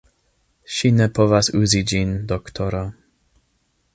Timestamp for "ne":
0.99-1.07